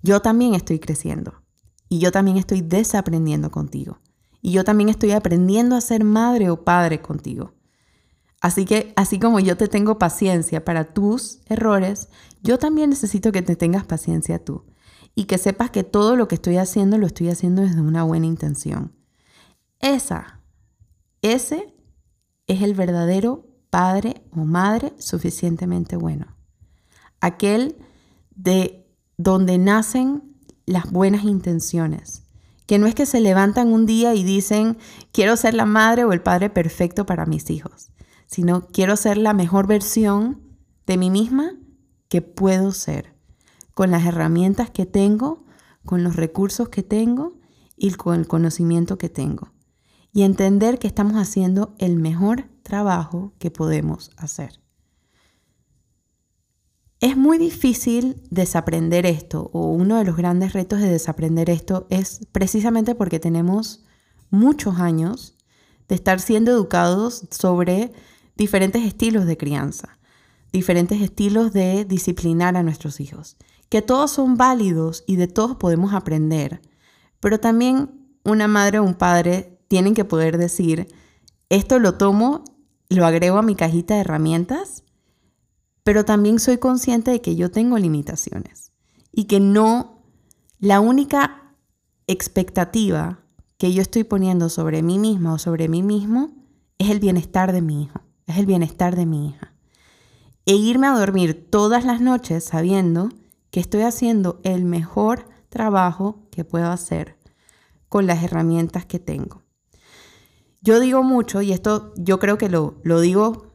yo 0.02 0.20
también 0.20 0.54
estoy 0.54 0.78
creciendo. 0.78 1.42
Y 1.90 1.98
yo 1.98 2.10
también 2.12 2.38
estoy 2.38 2.62
desaprendiendo 2.62 3.50
contigo. 3.50 3.98
Y 4.40 4.52
yo 4.52 4.64
también 4.64 4.88
estoy 4.88 5.12
aprendiendo 5.12 5.76
a 5.76 5.82
ser 5.82 6.02
madre 6.02 6.48
o 6.48 6.64
padre 6.64 7.02
contigo. 7.02 7.52
Así 8.42 8.64
que, 8.64 8.92
así 8.96 9.20
como 9.20 9.38
yo 9.38 9.56
te 9.56 9.68
tengo 9.68 10.00
paciencia 10.00 10.64
para 10.64 10.92
tus 10.92 11.38
errores, 11.46 12.08
yo 12.42 12.58
también 12.58 12.90
necesito 12.90 13.30
que 13.30 13.40
te 13.40 13.54
tengas 13.54 13.84
paciencia 13.84 14.44
tú. 14.44 14.64
Y 15.14 15.24
que 15.24 15.38
sepas 15.38 15.70
que 15.70 15.84
todo 15.84 16.16
lo 16.16 16.26
que 16.26 16.34
estoy 16.34 16.56
haciendo 16.56 16.98
lo 16.98 17.06
estoy 17.06 17.28
haciendo 17.28 17.62
desde 17.62 17.80
una 17.80 18.02
buena 18.02 18.26
intención. 18.26 18.92
Esa, 19.78 20.40
ese 21.22 21.72
es 22.48 22.62
el 22.62 22.74
verdadero 22.74 23.46
padre 23.70 24.22
o 24.32 24.44
madre 24.44 24.92
suficientemente 24.98 25.96
bueno. 25.96 26.36
Aquel 27.20 27.76
de 28.34 28.92
donde 29.18 29.56
nacen 29.58 30.34
las 30.66 30.90
buenas 30.90 31.22
intenciones. 31.22 32.24
Que 32.66 32.78
no 32.78 32.88
es 32.88 32.96
que 32.96 33.06
se 33.06 33.20
levantan 33.20 33.72
un 33.72 33.86
día 33.86 34.14
y 34.14 34.24
dicen, 34.24 34.78
quiero 35.12 35.36
ser 35.36 35.54
la 35.54 35.64
madre 35.64 36.04
o 36.04 36.12
el 36.12 36.22
padre 36.22 36.50
perfecto 36.50 37.06
para 37.06 37.26
mis 37.26 37.50
hijos, 37.50 37.92
sino 38.32 38.66
quiero 38.68 38.96
ser 38.96 39.18
la 39.18 39.34
mejor 39.34 39.66
versión 39.66 40.40
de 40.86 40.96
mí 40.96 41.10
misma 41.10 41.52
que 42.08 42.22
puedo 42.22 42.72
ser, 42.72 43.14
con 43.74 43.90
las 43.90 44.06
herramientas 44.06 44.70
que 44.70 44.86
tengo, 44.86 45.44
con 45.84 46.02
los 46.02 46.16
recursos 46.16 46.70
que 46.70 46.82
tengo 46.82 47.38
y 47.76 47.92
con 47.92 48.18
el 48.18 48.26
conocimiento 48.26 48.98
que 48.98 49.10
tengo 49.10 49.52
y 50.12 50.22
entender 50.22 50.78
que 50.78 50.86
estamos 50.86 51.14
haciendo 51.14 51.74
el 51.78 51.96
mejor 51.96 52.48
trabajo 52.62 53.34
que 53.38 53.50
podemos 53.50 54.10
hacer. 54.16 54.60
Es 57.00 57.16
muy 57.16 57.36
difícil 57.36 58.22
desaprender 58.30 59.06
esto, 59.06 59.50
o 59.52 59.72
uno 59.72 59.96
de 59.96 60.04
los 60.04 60.16
grandes 60.16 60.54
retos 60.54 60.80
de 60.80 60.88
desaprender 60.88 61.50
esto 61.50 61.86
es 61.90 62.26
precisamente 62.32 62.94
porque 62.94 63.18
tenemos 63.18 63.84
muchos 64.30 64.78
años 64.78 65.36
de 65.88 65.96
estar 65.96 66.20
siendo 66.20 66.52
educados 66.52 67.26
sobre 67.30 67.92
diferentes 68.36 68.84
estilos 68.84 69.26
de 69.26 69.36
crianza, 69.36 69.98
diferentes 70.52 71.00
estilos 71.00 71.52
de 71.52 71.84
disciplinar 71.84 72.56
a 72.56 72.62
nuestros 72.62 73.00
hijos, 73.00 73.36
que 73.68 73.82
todos 73.82 74.10
son 74.10 74.36
válidos 74.36 75.04
y 75.06 75.16
de 75.16 75.28
todos 75.28 75.56
podemos 75.56 75.94
aprender, 75.94 76.60
pero 77.20 77.40
también 77.40 77.90
una 78.24 78.48
madre 78.48 78.78
o 78.78 78.84
un 78.84 78.94
padre 78.94 79.58
tienen 79.68 79.94
que 79.94 80.04
poder 80.04 80.38
decir, 80.38 80.88
esto 81.48 81.78
lo 81.78 81.94
tomo, 81.94 82.44
lo 82.88 83.06
agrego 83.06 83.38
a 83.38 83.42
mi 83.42 83.54
cajita 83.54 83.94
de 83.94 84.00
herramientas, 84.00 84.84
pero 85.84 86.04
también 86.04 86.38
soy 86.38 86.58
consciente 86.58 87.10
de 87.10 87.20
que 87.20 87.36
yo 87.36 87.50
tengo 87.50 87.78
limitaciones 87.78 88.72
y 89.12 89.24
que 89.24 89.40
no, 89.40 90.04
la 90.58 90.80
única 90.80 91.56
expectativa 92.06 93.20
que 93.58 93.72
yo 93.72 93.82
estoy 93.82 94.04
poniendo 94.04 94.48
sobre 94.48 94.82
mí 94.82 94.98
misma 94.98 95.34
o 95.34 95.38
sobre 95.38 95.68
mí 95.68 95.82
mismo 95.82 96.32
es 96.78 96.90
el 96.90 97.00
bienestar 97.00 97.52
de 97.52 97.62
mi 97.62 97.84
hijo, 97.84 98.00
es 98.26 98.38
el 98.38 98.46
bienestar 98.46 98.96
de 98.96 99.06
mi 99.06 99.28
hija. 99.28 99.52
E 100.44 100.54
irme 100.54 100.86
a 100.86 100.98
dormir 100.98 101.48
todas 101.50 101.84
las 101.84 102.00
noches 102.00 102.44
sabiendo 102.44 103.10
que 103.50 103.60
estoy 103.60 103.82
haciendo 103.82 104.40
el 104.42 104.64
mejor 104.64 105.28
trabajo 105.48 106.26
que 106.30 106.44
puedo 106.44 106.70
hacer 106.70 107.18
con 107.88 108.06
las 108.06 108.22
herramientas 108.24 108.86
que 108.86 108.98
tengo. 108.98 109.42
Yo 110.62 110.80
digo 110.80 111.02
mucho, 111.02 111.42
y 111.42 111.52
esto 111.52 111.92
yo 111.96 112.18
creo 112.18 112.38
que 112.38 112.48
lo, 112.48 112.76
lo 112.82 113.00
digo 113.00 113.52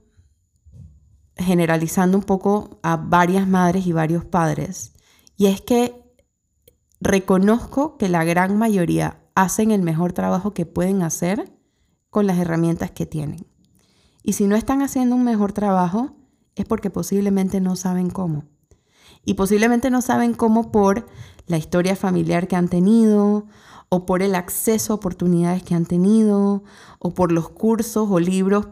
generalizando 1.37 2.17
un 2.17 2.23
poco 2.23 2.79
a 2.83 2.97
varias 2.97 3.47
madres 3.47 3.87
y 3.87 3.93
varios 3.93 4.25
padres, 4.25 4.93
y 5.37 5.47
es 5.47 5.61
que 5.61 6.03
reconozco 6.99 7.97
que 7.97 8.09
la 8.09 8.23
gran 8.23 8.57
mayoría 8.57 9.23
hacen 9.35 9.71
el 9.71 9.81
mejor 9.81 10.13
trabajo 10.13 10.53
que 10.53 10.65
pueden 10.65 11.03
hacer 11.03 11.51
con 12.09 12.27
las 12.27 12.37
herramientas 12.37 12.91
que 12.91 13.05
tienen. 13.05 13.45
Y 14.27 14.33
si 14.33 14.45
no 14.45 14.57
están 14.57 14.81
haciendo 14.81 15.15
un 15.15 15.23
mejor 15.23 15.53
trabajo, 15.53 16.11
es 16.57 16.65
porque 16.65 16.89
posiblemente 16.89 17.61
no 17.61 17.77
saben 17.77 18.09
cómo. 18.09 18.43
Y 19.23 19.35
posiblemente 19.35 19.89
no 19.89 20.01
saben 20.01 20.33
cómo 20.33 20.69
por 20.69 21.07
la 21.45 21.55
historia 21.55 21.95
familiar 21.95 22.49
que 22.49 22.57
han 22.57 22.67
tenido 22.67 23.45
o 23.87 24.05
por 24.05 24.21
el 24.21 24.35
acceso 24.35 24.91
a 24.91 24.95
oportunidades 24.97 25.63
que 25.63 25.75
han 25.75 25.85
tenido, 25.85 26.65
o 26.99 27.13
por 27.13 27.31
los 27.31 27.47
cursos 27.47 28.09
o 28.11 28.19
libros 28.19 28.67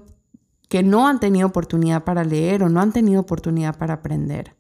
que 0.68 0.84
no 0.84 1.08
han 1.08 1.22
tenido 1.22 1.48
oportunidad 1.48 2.04
para 2.04 2.26
leer 2.26 2.62
o 2.62 2.68
no 2.68 2.82
han 2.82 2.92
tenido 2.92 3.22
oportunidad 3.22 3.78
para 3.78 3.94
aprender. 3.94 4.58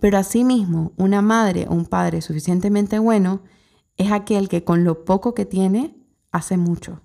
Pero 0.00 0.18
asimismo, 0.18 0.90
una 0.96 1.22
madre 1.22 1.68
o 1.68 1.74
un 1.74 1.86
padre 1.86 2.22
suficientemente 2.22 2.98
bueno 2.98 3.42
es 3.96 4.10
aquel 4.10 4.48
que 4.48 4.64
con 4.64 4.82
lo 4.82 5.04
poco 5.04 5.32
que 5.32 5.46
tiene 5.46 5.96
hace 6.32 6.56
mucho, 6.56 7.02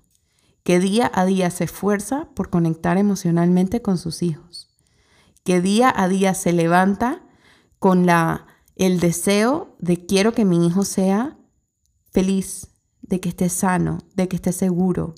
que 0.68 0.80
día 0.80 1.10
a 1.14 1.24
día 1.24 1.50
se 1.50 1.64
esfuerza 1.64 2.28
por 2.34 2.50
conectar 2.50 2.98
emocionalmente 2.98 3.80
con 3.80 3.96
sus 3.96 4.22
hijos, 4.22 4.68
que 5.42 5.62
día 5.62 5.90
a 5.96 6.08
día 6.08 6.34
se 6.34 6.52
levanta 6.52 7.22
con 7.78 8.04
la, 8.04 8.46
el 8.76 9.00
deseo 9.00 9.74
de 9.78 10.04
quiero 10.04 10.34
que 10.34 10.44
mi 10.44 10.66
hijo 10.66 10.84
sea 10.84 11.38
feliz, 12.12 12.68
de 13.00 13.18
que 13.18 13.30
esté 13.30 13.48
sano, 13.48 13.96
de 14.14 14.28
que 14.28 14.36
esté 14.36 14.52
seguro, 14.52 15.14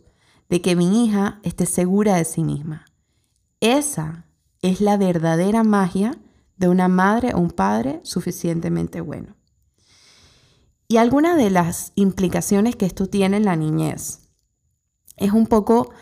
de 0.48 0.62
que 0.62 0.76
mi 0.76 1.04
hija 1.04 1.40
esté 1.42 1.66
segura 1.66 2.14
de 2.14 2.26
sí 2.26 2.44
misma. 2.44 2.84
Esa 3.58 4.26
es 4.62 4.80
la 4.80 4.96
verdadera 4.98 5.64
magia 5.64 6.16
de 6.58 6.68
una 6.68 6.86
madre 6.86 7.34
o 7.34 7.38
un 7.38 7.50
padre 7.50 7.98
suficientemente 8.04 9.00
bueno. 9.00 9.34
Y 10.86 10.98
alguna 10.98 11.34
de 11.34 11.50
las 11.50 11.90
implicaciones 11.96 12.76
que 12.76 12.86
esto 12.86 13.08
tiene 13.08 13.38
en 13.38 13.46
la 13.46 13.56
niñez 13.56 14.29
es 15.20 15.32
un 15.32 15.46
poco 15.46 15.92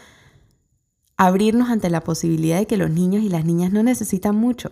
abrirnos 1.18 1.68
ante 1.68 1.90
la 1.90 2.02
posibilidad 2.02 2.58
de 2.58 2.66
que 2.66 2.76
los 2.76 2.90
niños 2.90 3.22
y 3.22 3.28
las 3.28 3.44
niñas 3.44 3.72
no 3.72 3.82
necesitan 3.82 4.36
mucho. 4.36 4.70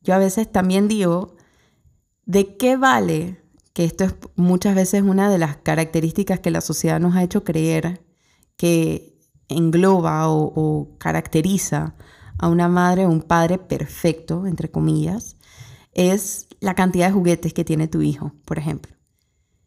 Yo 0.00 0.14
a 0.14 0.18
veces 0.18 0.50
también 0.50 0.88
digo, 0.88 1.36
¿de 2.24 2.56
qué 2.56 2.76
vale 2.76 3.42
que 3.74 3.84
esto 3.84 4.04
es 4.04 4.14
muchas 4.36 4.76
veces 4.76 5.02
una 5.02 5.28
de 5.28 5.38
las 5.38 5.56
características 5.56 6.38
que 6.38 6.52
la 6.52 6.60
sociedad 6.60 7.00
nos 7.00 7.16
ha 7.16 7.24
hecho 7.24 7.42
creer 7.42 8.04
que 8.56 9.18
engloba 9.48 10.30
o, 10.30 10.96
caracteriza 10.98 11.96
a 12.38 12.48
una 12.48 12.68
madre 12.68 13.04
o 13.04 13.10
un 13.10 13.22
padre 13.22 13.58
perfecto, 13.58 14.46
entre 14.46 14.70
comillas, 14.70 15.36
es 15.92 16.46
la 16.60 16.74
cantidad 16.74 17.08
de 17.08 17.14
juguetes 17.14 17.52
que 17.52 17.64
tiene 17.64 17.88
tu 17.88 18.00
hijo, 18.00 18.32
por 18.44 18.58
ejemplo. 18.58 18.94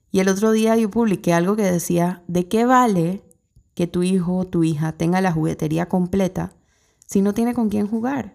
Y 0.10 0.20
el 0.20 0.30
otro 0.30 0.52
día 0.52 0.78
yo 0.78 0.90
publiqué 0.90 1.34
algo 1.34 1.58
que 1.58 1.64
decía, 1.64 2.24
¿de 2.28 2.48
qué 2.48 2.66
vale 2.66 3.27
que 3.78 3.86
tu 3.86 4.02
hijo 4.02 4.36
o 4.36 4.46
tu 4.46 4.64
hija 4.64 4.92
tenga 4.94 5.22
la 5.22 5.32
juguetería 5.32 5.88
completa 5.88 6.52
si 7.06 7.22
no 7.22 7.36
tiene 7.36 7.54
con 7.54 7.70
quién 7.70 7.88
jugar? 7.88 8.34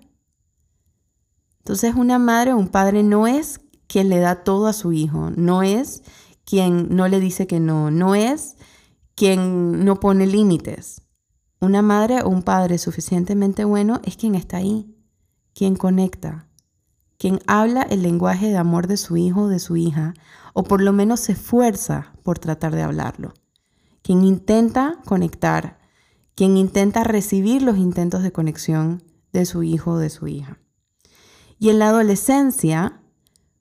Entonces 1.58 1.96
una 1.96 2.20
madre 2.20 2.52
o 2.52 2.56
un 2.56 2.68
padre 2.68 3.02
no 3.02 3.26
es 3.26 3.60
quien 3.88 4.08
le 4.08 4.20
da 4.20 4.44
todo 4.44 4.68
a 4.68 4.72
su 4.72 4.92
hijo, 4.92 5.32
no 5.34 5.64
es 5.64 6.04
quien 6.44 6.94
no 6.94 7.08
le 7.08 7.18
dice 7.18 7.48
que 7.48 7.58
no, 7.58 7.90
no 7.90 8.14
es 8.14 8.54
quien 9.16 9.84
no 9.84 9.98
pone 9.98 10.28
límites. 10.28 11.02
Una 11.60 11.82
madre 11.82 12.22
o 12.22 12.28
un 12.28 12.44
padre 12.44 12.78
suficientemente 12.78 13.64
bueno 13.64 14.00
es 14.04 14.16
quien 14.16 14.36
está 14.36 14.58
ahí, 14.58 14.96
quien 15.54 15.74
conecta, 15.74 16.46
quien 17.18 17.40
habla 17.48 17.82
el 17.82 18.02
lenguaje 18.02 18.46
de 18.46 18.58
amor 18.58 18.86
de 18.86 18.96
su 18.96 19.16
hijo 19.16 19.42
o 19.42 19.48
de 19.48 19.58
su 19.58 19.76
hija, 19.76 20.14
o 20.54 20.62
por 20.62 20.80
lo 20.80 20.92
menos 20.92 21.18
se 21.18 21.32
esfuerza 21.32 22.12
por 22.22 22.38
tratar 22.38 22.76
de 22.76 22.82
hablarlo, 22.82 23.34
quien 24.02 24.24
intenta 24.24 24.98
conectar, 25.04 25.78
quien 26.34 26.56
intenta 26.56 27.04
recibir 27.04 27.62
los 27.62 27.76
intentos 27.78 28.22
de 28.22 28.32
conexión 28.32 29.02
de 29.32 29.46
su 29.46 29.62
hijo 29.62 29.92
o 29.92 29.98
de 29.98 30.10
su 30.10 30.28
hija. 30.28 30.58
Y 31.58 31.70
en 31.70 31.78
la 31.78 31.88
adolescencia, 31.88 33.00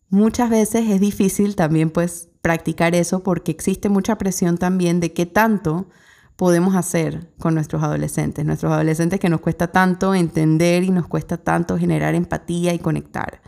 muchas 0.09 0.49
veces 0.49 0.89
es 0.89 0.99
difícil 0.99 1.55
también 1.55 1.91
pues 1.91 2.29
practicar 2.41 2.95
eso 2.95 3.23
porque 3.23 3.51
existe 3.51 3.89
mucha 3.89 4.17
presión 4.17 4.57
también 4.57 4.99
de 4.99 5.13
qué 5.13 5.25
tanto 5.25 5.87
podemos 6.35 6.75
hacer 6.75 7.31
con 7.37 7.53
nuestros 7.53 7.83
adolescentes, 7.83 8.43
nuestros 8.45 8.71
adolescentes 8.71 9.19
que 9.19 9.29
nos 9.29 9.41
cuesta 9.41 9.71
tanto 9.71 10.15
entender 10.15 10.83
y 10.83 10.89
nos 10.89 11.07
cuesta 11.07 11.37
tanto 11.37 11.77
generar 11.77 12.15
empatía 12.15 12.73
y 12.73 12.79
conectar. 12.79 13.41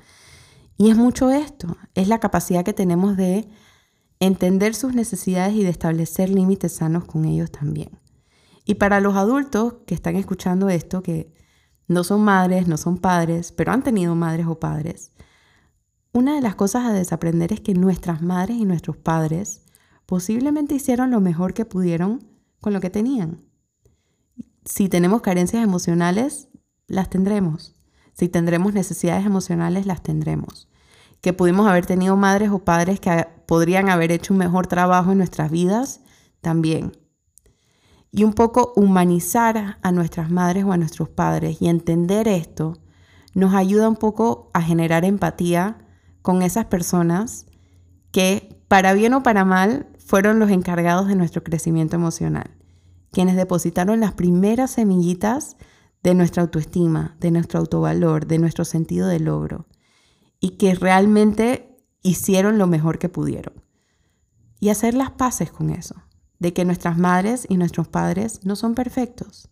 Y 0.77 0.91
es 0.91 0.95
mucho 0.95 1.31
esto, 1.31 1.75
es 1.95 2.07
la 2.07 2.19
capacidad 2.19 2.63
que 2.63 2.73
tenemos 2.73 3.17
de 3.17 3.47
entender 4.25 4.75
sus 4.75 4.93
necesidades 4.93 5.55
y 5.55 5.63
de 5.63 5.69
establecer 5.69 6.29
límites 6.29 6.73
sanos 6.73 7.05
con 7.05 7.25
ellos 7.25 7.51
también. 7.51 7.89
Y 8.65 8.75
para 8.75 8.99
los 8.99 9.15
adultos 9.15 9.75
que 9.85 9.95
están 9.95 10.15
escuchando 10.15 10.69
esto, 10.69 11.03
que 11.03 11.33
no 11.87 12.03
son 12.03 12.21
madres, 12.23 12.67
no 12.67 12.77
son 12.77 12.97
padres, 12.97 13.51
pero 13.51 13.71
han 13.71 13.83
tenido 13.83 14.15
madres 14.15 14.47
o 14.47 14.59
padres, 14.59 15.11
una 16.13 16.35
de 16.35 16.41
las 16.41 16.55
cosas 16.55 16.85
a 16.85 16.93
desaprender 16.93 17.51
es 17.51 17.59
que 17.59 17.73
nuestras 17.73 18.21
madres 18.21 18.57
y 18.57 18.65
nuestros 18.65 18.97
padres 18.97 19.63
posiblemente 20.05 20.75
hicieron 20.75 21.09
lo 21.09 21.19
mejor 21.21 21.55
que 21.55 21.65
pudieron 21.65 22.23
con 22.61 22.71
lo 22.71 22.79
que 22.79 22.91
tenían. 22.91 23.39
Si 24.63 24.89
tenemos 24.89 25.21
carencias 25.21 25.63
emocionales, 25.63 26.49
las 26.87 27.09
tendremos. 27.09 27.75
Si 28.13 28.29
tendremos 28.29 28.73
necesidades 28.73 29.25
emocionales, 29.25 29.87
las 29.87 30.03
tendremos. 30.03 30.69
Que 31.23 31.31
pudimos 31.33 31.67
haber 31.67 31.85
tenido 31.85 32.17
madres 32.17 32.51
o 32.51 32.59
padres 32.59 32.99
que 32.99 33.25
podrían 33.47 33.89
haber 33.89 34.11
hecho 34.11 34.33
un 34.33 34.39
mejor 34.39 34.67
trabajo 34.67 35.13
en 35.13 35.19
nuestras 35.19 35.49
vidas, 35.49 36.01
también. 36.41 36.91
Y 38.11 38.25
un 38.25 38.33
poco 38.33 38.73
humanizar 38.75 39.79
a 39.81 39.91
nuestras 39.93 40.29
madres 40.29 40.65
o 40.65 40.73
a 40.73 40.77
nuestros 40.77 41.07
padres 41.07 41.61
y 41.61 41.69
entender 41.69 42.27
esto 42.27 42.77
nos 43.33 43.53
ayuda 43.53 43.87
un 43.87 43.95
poco 43.95 44.51
a 44.53 44.61
generar 44.61 45.05
empatía 45.05 45.77
con 46.21 46.41
esas 46.41 46.65
personas 46.65 47.45
que, 48.11 48.61
para 48.67 48.93
bien 48.93 49.13
o 49.13 49.23
para 49.23 49.45
mal, 49.45 49.87
fueron 49.97 50.39
los 50.39 50.51
encargados 50.51 51.07
de 51.07 51.15
nuestro 51.15 51.41
crecimiento 51.41 51.95
emocional, 51.95 52.51
quienes 53.11 53.37
depositaron 53.37 54.01
las 54.01 54.11
primeras 54.11 54.71
semillitas 54.71 55.55
de 56.03 56.15
nuestra 56.15 56.43
autoestima, 56.43 57.15
de 57.21 57.31
nuestro 57.31 57.59
autovalor, 57.59 58.27
de 58.27 58.39
nuestro 58.39 58.65
sentido 58.65 59.07
de 59.07 59.21
logro, 59.21 59.67
y 60.43 60.57
que 60.57 60.75
realmente 60.75 61.73
hicieron 62.01 62.57
lo 62.57 62.67
mejor 62.67 62.99
que 62.99 63.07
pudieron. 63.07 63.63
Y 64.59 64.67
hacer 64.71 64.93
las 64.93 65.11
paces 65.11 65.49
con 65.53 65.69
eso, 65.69 65.95
de 66.37 66.51
que 66.51 66.65
nuestras 66.65 66.97
madres 66.97 67.45
y 67.47 67.55
nuestros 67.55 67.87
padres 67.87 68.41
no 68.43 68.57
son 68.57 68.75
perfectos, 68.75 69.47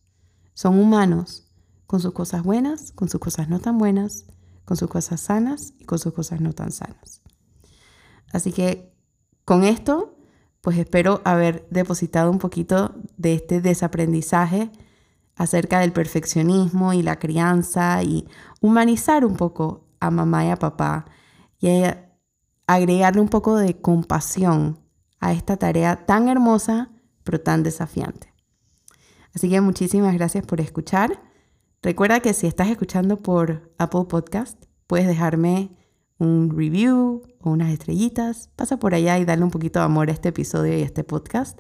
son 0.54 0.78
humanos, 0.78 1.50
con 1.88 2.02
sus 2.02 2.12
cosas 2.12 2.44
buenas, 2.44 2.92
con 2.92 3.08
sus 3.08 3.22
cosas 3.22 3.48
no 3.48 3.62
tan 3.62 3.78
buenas, 3.78 4.26
con 4.66 4.76
sus 4.76 4.90
cosas 4.90 5.22
sanas 5.22 5.76
y 5.80 5.86
con 5.86 5.98
sus 5.98 6.12
cosas 6.12 6.42
no 6.42 6.52
tan 6.52 6.74
sanas. 6.74 7.22
Así 8.34 8.52
que 8.52 8.94
con 9.46 9.64
esto, 9.64 10.18
pues 10.60 10.78
espero 10.78 11.22
haber 11.24 11.66
depositado 11.70 12.30
un 12.30 12.38
poquito 12.38 12.96
de 13.16 13.36
este 13.36 13.62
desaprendizaje 13.62 14.70
acerca 15.38 15.80
del 15.80 15.94
perfeccionismo 15.94 16.92
y 16.92 17.02
la 17.02 17.18
crianza 17.18 18.04
y 18.04 18.28
humanizar 18.60 19.24
un 19.24 19.38
poco 19.38 19.88
a 20.02 20.12
mamá 20.12 20.46
y 20.46 20.50
a 20.50 20.58
papá 20.58 21.06
y 21.62 21.70
agregarle 22.68 23.22
un 23.22 23.30
poco 23.30 23.56
de 23.56 23.80
compasión 23.80 24.80
a 25.22 25.32
esta 25.32 25.56
tarea 25.56 26.06
tan 26.06 26.28
hermosa 26.28 26.92
pero 27.24 27.40
tan 27.40 27.64
desafiante. 27.64 28.34
Así 29.34 29.50
que 29.50 29.62
muchísimas 29.62 30.14
gracias 30.14 30.46
por 30.46 30.60
escuchar. 30.60 31.22
Recuerda 31.82 32.20
que 32.20 32.34
si 32.34 32.48
estás 32.48 32.68
escuchando 32.70 33.18
por 33.18 33.74
Apple 33.78 34.06
Podcast, 34.10 34.66
puedes 34.88 35.08
dejarme 35.08 35.78
un 36.18 36.56
review 36.56 37.24
o 37.40 37.50
unas 37.50 37.72
estrellitas. 37.72 38.50
Pasa 38.56 38.78
por 38.78 38.94
allá 38.94 39.18
y 39.20 39.26
dale 39.26 39.44
un 39.44 39.52
poquito 39.52 39.80
de 39.80 39.86
amor 39.86 40.10
a 40.10 40.14
este 40.14 40.30
episodio 40.30 40.78
y 40.78 40.82
a 40.82 40.86
este 40.86 41.04
podcast. 41.04 41.60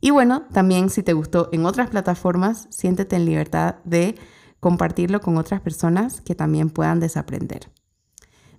Y 0.00 0.10
bueno, 0.10 0.46
también 0.52 0.88
si 0.88 1.02
te 1.02 1.12
gustó 1.12 1.50
en 1.52 1.66
otras 1.66 1.90
plataformas, 1.90 2.68
siéntete 2.70 3.16
en 3.16 3.26
libertad 3.26 3.76
de 3.84 4.14
compartirlo 4.60 5.20
con 5.20 5.36
otras 5.36 5.60
personas 5.60 6.20
que 6.20 6.34
también 6.34 6.70
puedan 6.70 7.00
desaprender. 7.00 7.70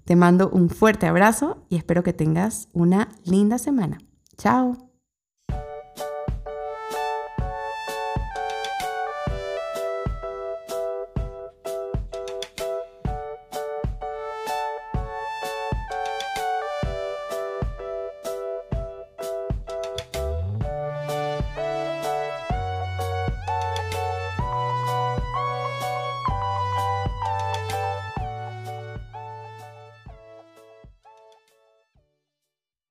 Te 0.04 0.16
mando 0.16 0.50
un 0.50 0.70
fuerte 0.70 1.06
abrazo 1.06 1.66
y 1.70 1.78
espero 1.78 2.04
que 2.04 2.14
tengas 2.14 2.68
una 2.74 3.10
linda 3.24 3.58
semana. 3.58 4.00
Chao. 4.38 4.91